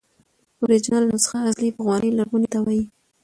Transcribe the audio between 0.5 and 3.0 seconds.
اوریجنل نسخه اصلي، پخوانۍ، لرغوني ته وایي.